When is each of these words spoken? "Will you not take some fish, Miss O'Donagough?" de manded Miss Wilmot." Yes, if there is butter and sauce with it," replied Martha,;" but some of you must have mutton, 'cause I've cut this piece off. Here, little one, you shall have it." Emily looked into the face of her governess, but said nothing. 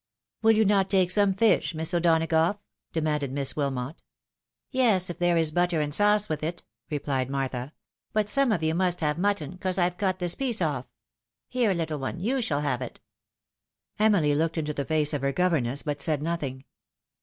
"Will 0.41 0.53
you 0.53 0.65
not 0.65 0.89
take 0.89 1.11
some 1.11 1.35
fish, 1.35 1.75
Miss 1.75 1.93
O'Donagough?" 1.93 2.57
de 2.93 3.01
manded 3.03 3.29
Miss 3.29 3.55
Wilmot." 3.55 4.01
Yes, 4.71 5.11
if 5.11 5.19
there 5.19 5.37
is 5.37 5.51
butter 5.51 5.79
and 5.79 5.93
sauce 5.93 6.27
with 6.27 6.41
it," 6.41 6.63
replied 6.89 7.29
Martha,;" 7.29 7.71
but 8.11 8.27
some 8.27 8.51
of 8.51 8.63
you 8.63 8.73
must 8.73 9.01
have 9.01 9.19
mutton, 9.19 9.59
'cause 9.59 9.77
I've 9.77 9.97
cut 9.99 10.17
this 10.17 10.33
piece 10.33 10.59
off. 10.59 10.87
Here, 11.49 11.75
little 11.75 11.99
one, 11.99 12.19
you 12.19 12.41
shall 12.41 12.61
have 12.61 12.81
it." 12.81 12.99
Emily 13.99 14.33
looked 14.33 14.57
into 14.57 14.73
the 14.73 14.85
face 14.85 15.13
of 15.13 15.21
her 15.21 15.31
governess, 15.31 15.83
but 15.83 16.01
said 16.01 16.23
nothing. 16.23 16.63